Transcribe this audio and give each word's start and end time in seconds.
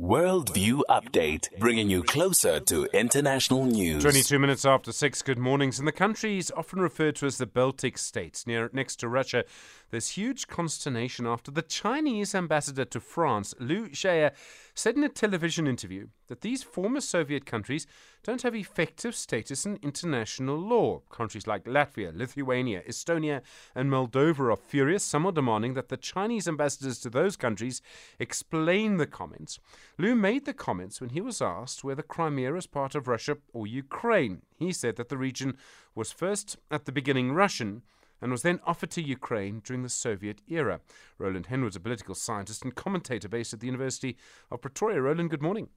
Worldview 0.00 0.80
Update, 0.88 1.58
bringing 1.58 1.90
you 1.90 2.02
closer 2.02 2.58
to 2.58 2.86
international 2.94 3.66
news. 3.66 4.02
22 4.02 4.38
minutes 4.38 4.64
after 4.64 4.92
6, 4.92 5.20
good 5.20 5.36
mornings. 5.36 5.78
In 5.78 5.84
the 5.84 5.92
countries 5.92 6.50
often 6.56 6.80
referred 6.80 7.16
to 7.16 7.26
as 7.26 7.36
the 7.36 7.44
Baltic 7.44 7.98
states, 7.98 8.46
near 8.46 8.70
next 8.72 8.96
to 9.00 9.08
Russia, 9.08 9.44
there's 9.90 10.08
huge 10.08 10.48
consternation 10.48 11.26
after 11.26 11.50
the 11.50 11.60
Chinese 11.60 12.34
ambassador 12.34 12.86
to 12.86 12.98
France, 12.98 13.54
Lu 13.60 13.90
Shaye, 13.90 14.30
said 14.74 14.96
in 14.96 15.04
a 15.04 15.08
television 15.10 15.66
interview 15.66 16.06
that 16.28 16.40
these 16.40 16.62
former 16.62 17.00
Soviet 17.00 17.44
countries 17.44 17.86
don't 18.22 18.42
have 18.42 18.54
effective 18.54 19.14
status 19.14 19.66
in 19.66 19.78
international 19.82 20.56
law. 20.56 21.00
Countries 21.10 21.46
like 21.46 21.64
Latvia, 21.64 22.16
Lithuania, 22.16 22.82
Estonia, 22.88 23.42
and 23.74 23.90
Moldova 23.90 24.52
are 24.52 24.56
furious. 24.56 25.02
Some 25.02 25.26
are 25.26 25.32
demanding 25.32 25.74
that 25.74 25.88
the 25.88 25.96
Chinese 25.96 26.46
ambassadors 26.46 26.98
to 27.00 27.10
those 27.10 27.36
countries 27.36 27.82
explain 28.18 28.96
the 28.96 29.06
comments. 29.06 29.58
Lu 29.98 30.14
made 30.14 30.44
the 30.44 30.54
comments 30.54 31.00
when 31.00 31.10
he 31.10 31.20
was 31.20 31.42
asked 31.42 31.84
whether 31.84 32.02
Crimea 32.02 32.54
is 32.54 32.66
part 32.66 32.94
of 32.94 33.08
Russia 33.08 33.36
or 33.52 33.66
Ukraine. 33.66 34.42
He 34.56 34.72
said 34.72 34.96
that 34.96 35.08
the 35.08 35.18
region 35.18 35.56
was 35.94 36.12
first, 36.12 36.56
at 36.70 36.84
the 36.84 36.92
beginning, 36.92 37.32
Russian 37.32 37.82
and 38.22 38.30
was 38.30 38.42
then 38.42 38.60
offered 38.66 38.90
to 38.90 39.02
Ukraine 39.02 39.60
during 39.64 39.82
the 39.82 39.88
Soviet 39.88 40.42
era. 40.48 40.80
Roland 41.18 41.46
Henwood's 41.46 41.76
a 41.76 41.80
political 41.80 42.14
scientist 42.14 42.62
and 42.62 42.74
commentator 42.74 43.28
based 43.28 43.52
at 43.52 43.60
the 43.60 43.66
University 43.66 44.16
of 44.50 44.60
Pretoria. 44.60 45.00
Roland, 45.00 45.30
good 45.30 45.42
morning. 45.42 45.68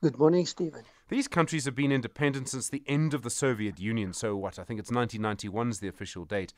Good 0.00 0.18
morning, 0.18 0.46
Stephen. 0.46 0.82
These 1.08 1.28
countries 1.28 1.64
have 1.64 1.74
been 1.74 1.92
independent 1.92 2.48
since 2.48 2.68
the 2.68 2.82
end 2.86 3.14
of 3.14 3.22
the 3.22 3.30
Soviet 3.30 3.78
Union. 3.78 4.12
So, 4.12 4.36
what? 4.36 4.58
I 4.58 4.64
think 4.64 4.80
it's 4.80 4.90
1991 4.90 5.70
is 5.70 5.80
the 5.80 5.88
official 5.88 6.24
date. 6.24 6.52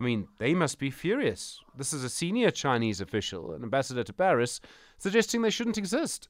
I 0.00 0.02
mean, 0.02 0.28
they 0.38 0.54
must 0.54 0.78
be 0.78 0.90
furious. 0.90 1.60
This 1.76 1.92
is 1.92 2.02
a 2.02 2.08
senior 2.08 2.50
Chinese 2.50 3.02
official, 3.02 3.52
an 3.52 3.62
ambassador 3.62 4.02
to 4.02 4.12
Paris, 4.14 4.60
suggesting 4.96 5.42
they 5.42 5.50
shouldn't 5.50 5.76
exist. 5.76 6.28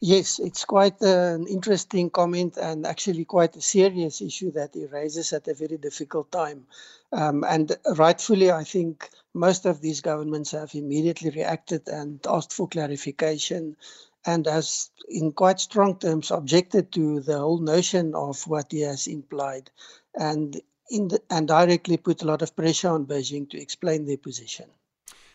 Yes, 0.00 0.38
it's 0.38 0.64
quite 0.64 1.00
an 1.00 1.48
interesting 1.48 2.08
comment 2.08 2.56
and 2.56 2.86
actually 2.86 3.24
quite 3.24 3.56
a 3.56 3.60
serious 3.60 4.22
issue 4.22 4.52
that 4.52 4.70
he 4.72 4.86
raises 4.86 5.32
at 5.32 5.48
a 5.48 5.54
very 5.54 5.76
difficult 5.76 6.30
time. 6.30 6.68
Um, 7.10 7.42
and 7.42 7.76
rightfully, 7.96 8.52
I 8.52 8.62
think 8.62 9.10
most 9.34 9.66
of 9.66 9.80
these 9.80 10.00
governments 10.00 10.52
have 10.52 10.72
immediately 10.74 11.30
reacted 11.30 11.88
and 11.88 12.24
asked 12.28 12.52
for 12.52 12.68
clarification 12.68 13.76
and 14.24 14.46
has, 14.46 14.90
in 15.08 15.32
quite 15.32 15.58
strong 15.58 15.98
terms, 15.98 16.30
objected 16.30 16.92
to 16.92 17.18
the 17.18 17.38
whole 17.38 17.58
notion 17.58 18.14
of 18.14 18.46
what 18.46 18.70
he 18.70 18.82
has 18.82 19.08
implied 19.08 19.68
and, 20.14 20.60
the, 20.90 21.22
and 21.30 21.46
directly 21.46 21.96
put 21.96 22.22
a 22.22 22.26
lot 22.26 22.42
of 22.42 22.56
pressure 22.56 22.88
on 22.88 23.06
Beijing 23.06 23.48
to 23.50 23.60
explain 23.60 24.06
their 24.06 24.16
position. 24.16 24.70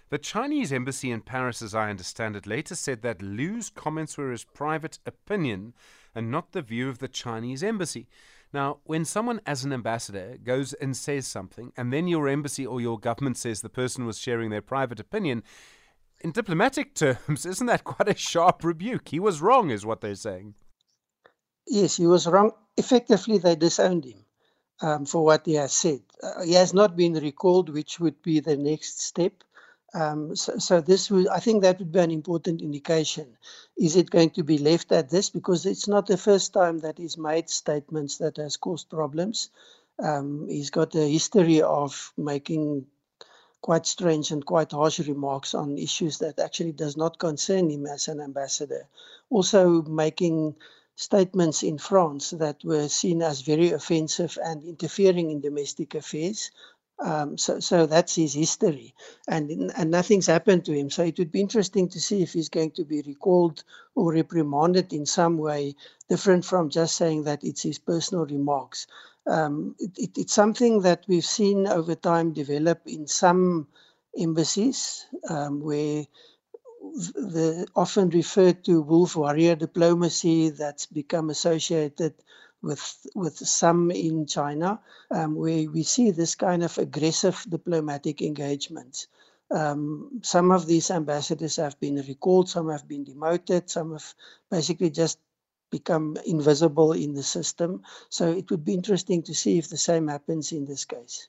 The 0.10 0.18
Chinese 0.18 0.72
embassy 0.72 1.12
in 1.12 1.22
Paris, 1.22 1.62
as 1.62 1.74
I 1.74 1.90
understand 1.90 2.36
it, 2.36 2.46
later 2.46 2.76
said 2.76 3.02
that 3.02 3.22
Lu's 3.22 3.70
comments 3.70 4.18
were 4.18 4.32
his 4.32 4.44
private 4.44 5.00
opinion 5.06 5.74
and 6.14 6.30
not 6.30 6.52
the 6.52 6.62
view 6.62 6.90
of 6.90 7.00
the 7.00 7.08
Chinese 7.08 7.64
embassy. 7.64 8.08
Now, 8.54 8.80
when 8.84 9.06
someone 9.06 9.42
as 9.48 9.64
an 9.64 9.74
ambassador 9.74 10.38
goes 10.44 10.74
and 10.74 10.96
says 10.96 11.26
something, 11.26 11.72
and 11.76 11.92
then 11.92 12.08
your 12.08 12.28
embassy 12.28 12.66
or 12.66 12.80
your 12.80 13.00
government 13.00 13.38
says 13.38 13.62
the 13.62 13.70
person 13.70 14.06
was 14.06 14.20
sharing 14.20 14.52
their 14.52 14.62
private 14.62 15.00
opinion, 15.00 15.42
in 16.22 16.32
diplomatic 16.32 16.94
terms, 16.96 17.46
isn't 17.46 17.66
that 17.68 17.84
quite 17.84 18.10
a 18.10 18.16
sharp 18.16 18.64
rebuke? 18.64 19.10
He 19.10 19.20
was 19.20 19.42
wrong, 19.42 19.72
is 19.72 19.86
what 19.86 20.02
they're 20.02 20.14
saying. 20.14 20.54
Yes, 21.66 21.98
he 21.98 22.06
was 22.06 22.28
wrong. 22.28 22.52
Effectively, 22.78 23.40
they 23.40 23.56
disowned 23.56 24.06
him 24.06 24.23
um, 24.84 25.06
for 25.06 25.24
what 25.24 25.46
he 25.46 25.54
has 25.56 25.72
said. 25.74 26.02
Uh, 26.22 26.44
he 26.44 26.54
has 26.54 26.74
not 26.74 26.96
been 26.96 27.14
recalled, 27.14 27.70
which 27.70 28.00
would 28.00 28.22
be 28.22 28.40
the 28.42 28.58
next 28.58 29.02
step. 29.02 29.32
Um, 29.96 30.36
so, 30.36 30.58
so, 30.58 30.82
this 30.82 31.10
would, 31.10 31.28
I 31.28 31.40
think 31.40 31.62
that 31.62 31.80
would 31.80 31.92
be 31.92 32.00
an 32.00 32.12
important 32.12 32.62
indication. 32.62 33.38
Is 33.78 33.96
it 33.96 34.10
going 34.10 34.32
to 34.32 34.44
be 34.44 34.58
left 34.58 34.92
at 34.92 35.10
this? 35.10 35.30
Because 35.30 35.66
it's 35.66 35.88
not 35.88 36.08
the 36.08 36.18
first 36.18 36.52
time 36.52 36.80
that 36.80 36.98
he's 36.98 37.18
made 37.18 37.50
statements 37.50 38.18
that 38.18 38.38
has 38.38 38.58
caused 38.58 38.90
problems. 38.90 39.50
Um, 40.00 40.48
he's 40.50 40.72
got 40.72 40.96
a 40.96 41.08
history 41.08 41.62
of 41.62 42.12
making 42.18 42.88
quite 43.62 43.86
strange 43.86 44.32
and 44.32 44.46
quite 44.46 44.72
harsh 44.72 45.00
remarks 45.00 45.54
on 45.54 45.78
issues 45.78 46.18
that 46.18 46.40
actually 46.40 46.74
does 46.74 46.98
not 46.98 47.20
concern 47.20 47.70
him 47.70 47.86
as 47.86 48.08
an 48.10 48.20
ambassador. 48.20 48.88
Also 49.30 49.84
making 49.84 50.56
statements 50.96 51.64
in 51.64 51.78
France 51.78 52.32
that 52.32 52.64
were 52.64 52.88
seen 52.88 53.22
as 53.22 53.42
very 53.42 53.72
offensive 53.72 54.38
and 54.44 54.64
interfering 54.64 55.32
in 55.32 55.42
domestic 55.42 55.96
affairs, 55.96 56.52
um, 57.04 57.38
so, 57.38 57.60
so 57.60 57.86
that's 57.86 58.16
his 58.16 58.34
history, 58.34 58.94
and 59.28 59.50
and 59.76 59.92
nothing's 59.92 60.28
happened 60.28 60.64
to 60.66 60.74
him. 60.74 60.90
So 60.90 61.04
it 61.04 61.18
would 61.18 61.32
be 61.32 61.42
interesting 61.42 61.90
to 61.90 62.00
see 62.00 62.22
if 62.22 62.34
he's 62.34 62.50
going 62.50 62.72
to 62.72 62.86
be 62.86 63.02
recalled 63.06 63.64
or 63.96 64.14
reprimanded 64.14 64.94
in 64.94 65.06
some 65.06 65.38
way, 65.38 65.76
different 66.08 66.46
from 66.46 66.70
just 66.70 66.96
saying 66.96 67.24
that 67.24 67.44
it's 67.44 67.64
his 67.64 67.80
personal 67.80 68.26
remarks. 68.26 68.88
Um, 69.28 69.76
it, 69.80 69.92
it, 69.98 70.18
it's 70.18 70.34
something 70.34 70.82
that 70.82 71.04
we've 71.08 71.26
seen 71.26 71.68
over 71.68 71.96
time 71.96 72.32
develop 72.32 72.82
in 72.86 73.08
some 73.08 73.68
embassies, 74.18 75.06
um, 75.30 75.62
where 75.62 76.06
the 76.94 77.68
often 77.76 78.10
referred 78.10 78.64
to 78.66 78.82
wolf 78.82 79.16
warrior 79.16 79.56
diplomacy 79.56 80.50
that's 80.50 80.86
become 80.86 81.30
associated 81.30 82.14
with 82.62 83.08
with 83.16 83.38
some 83.38 83.92
in 83.92 84.26
China, 84.26 84.80
um, 85.12 85.36
where 85.36 85.70
we 85.70 85.84
see 85.84 86.12
this 86.12 86.36
kind 86.36 86.64
of 86.64 86.78
aggressive 86.78 87.46
diplomatic 87.50 88.22
engagements. 88.22 89.08
Um, 89.52 90.22
some 90.24 90.52
of 90.52 90.66
these 90.66 90.90
ambassadors 90.90 91.58
have 91.58 91.80
been 91.80 91.96
recalled, 91.96 92.50
some 92.50 92.70
have 92.70 92.88
been 92.88 93.04
demoted, 93.04 93.70
some 93.70 93.92
have 93.92 94.16
basically 94.50 94.90
just 94.90 95.20
become 95.70 96.18
invisible 96.26 96.94
in 96.94 97.14
the 97.14 97.24
system. 97.24 97.82
So 98.10 98.32
it 98.32 98.50
would 98.52 98.64
be 98.64 98.74
interesting 98.74 99.24
to 99.24 99.34
see 99.34 99.58
if 99.58 99.70
the 99.70 99.78
same 99.78 100.08
happens 100.08 100.52
in 100.52 100.66
this 100.66 100.86
case. 100.86 101.28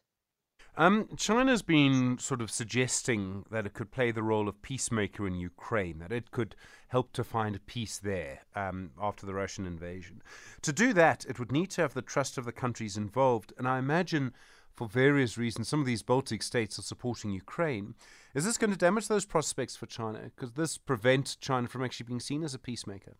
Um, 0.77 1.09
China's 1.17 1.62
been 1.62 2.19
sort 2.19 2.41
of 2.41 2.51
suggesting 2.51 3.45
that 3.51 3.65
it 3.65 3.75
could 3.75 3.93
play 3.93 4.11
the 4.11 4.25
role 4.25 4.49
of 4.49 4.61
peacemaker 4.61 5.25
in 5.25 5.37
Ukraine, 5.37 6.01
that 6.01 6.11
it 6.11 6.33
could 6.33 6.57
help 6.89 7.12
to 7.12 7.23
find 7.23 7.65
peace 7.67 7.99
there 7.99 8.41
um, 8.57 8.91
after 9.01 9.25
the 9.25 9.34
Russian 9.34 9.67
invasion. 9.67 10.21
To 10.63 10.73
do 10.73 10.93
that, 10.95 11.25
it 11.29 11.39
would 11.39 11.53
need 11.53 11.71
to 11.71 11.83
have 11.83 11.95
the 11.95 12.03
trust 12.03 12.39
of 12.39 12.45
the 12.45 12.53
countries 12.53 12.97
involved, 12.97 13.53
and 13.57 13.69
I 13.69 13.79
imagine 13.79 14.33
for 14.75 14.89
various 14.89 15.39
reasons, 15.39 15.69
some 15.69 15.79
of 15.79 15.87
these 15.87 16.03
Baltic 16.03 16.43
states 16.43 16.77
are 16.81 16.83
supporting 16.83 17.31
Ukraine. 17.31 17.95
Is 18.34 18.45
this 18.45 18.59
going 18.59 18.73
to 18.73 18.77
damage 18.77 19.07
those 19.07 19.25
prospects 19.25 19.77
for 19.77 19.87
China? 19.87 20.23
Because 20.34 20.53
this 20.53 20.77
prevent 20.77 21.37
China 21.41 21.69
from 21.69 21.84
actually 21.84 22.07
being 22.07 22.19
seen 22.19 22.43
as 22.43 22.55
a 22.55 22.59
peacemaker? 22.59 23.17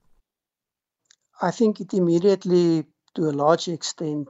I 1.41 1.53
think 1.53 1.81
it 1.81 1.95
immediately, 1.95 2.87
to 3.15 3.29
a 3.29 3.31
large 3.31 3.69
extent, 3.69 4.29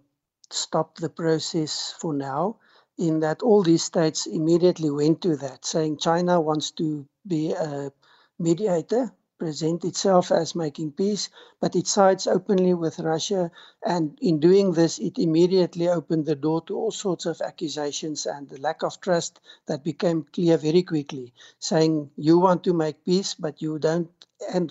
stopped 0.50 1.00
the 1.00 1.08
process 1.08 1.94
for 1.98 2.12
now 2.12 2.58
in 2.98 3.20
that 3.20 3.42
all 3.42 3.62
these 3.62 3.82
states 3.82 4.26
immediately 4.26 4.90
went 4.90 5.20
to 5.22 5.36
that, 5.36 5.64
saying 5.64 5.98
China 5.98 6.40
wants 6.40 6.70
to 6.72 7.06
be 7.26 7.52
a 7.52 7.92
mediator, 8.38 9.12
present 9.38 9.84
itself 9.84 10.30
as 10.30 10.54
making 10.54 10.92
peace, 10.92 11.28
but 11.60 11.74
it 11.74 11.86
sides 11.86 12.26
openly 12.26 12.72
with 12.72 13.00
Russia. 13.00 13.50
And 13.84 14.16
in 14.20 14.38
doing 14.38 14.72
this, 14.72 14.98
it 14.98 15.18
immediately 15.18 15.88
opened 15.88 16.26
the 16.26 16.36
door 16.36 16.62
to 16.66 16.76
all 16.76 16.90
sorts 16.92 17.26
of 17.26 17.40
accusations 17.40 18.26
and 18.26 18.48
the 18.48 18.60
lack 18.60 18.82
of 18.82 19.00
trust 19.00 19.40
that 19.66 19.84
became 19.84 20.24
clear 20.32 20.56
very 20.56 20.82
quickly, 20.82 21.34
saying 21.58 22.10
you 22.16 22.38
want 22.38 22.64
to 22.64 22.72
make 22.72 23.04
peace, 23.04 23.34
but 23.34 23.60
you 23.60 23.78
don't 23.78 24.10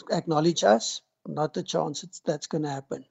acknowledge 0.10 0.64
us. 0.64 1.02
Not 1.28 1.58
a 1.58 1.64
chance 1.64 2.06
that's 2.26 2.48
going 2.48 2.64
to 2.64 2.70
happen. 2.70 3.06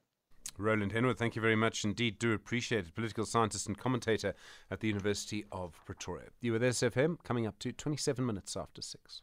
Roland 0.63 0.93
Henwood, 0.93 1.19
thank 1.19 1.37
you 1.37 1.43
very 1.43 1.57
much 1.57 1.85
indeed. 1.85 2.19
Do 2.19 2.33
appreciate 2.33 2.87
it. 2.87 2.95
Political 2.95 3.27
scientist 3.27 3.67
and 3.67 3.77
commentator 3.77 4.35
at 4.71 4.81
the 4.81 4.89
University 4.89 5.45
of 5.53 5.79
Pretoria. 5.85 6.29
You 6.41 6.53
with 6.53 6.63
SAfm 6.63 7.23
coming 7.25 7.47
up 7.47 7.59
to 7.59 7.73
27 7.73 8.25
minutes 8.25 8.57
after 8.57 8.81
6. 8.81 9.21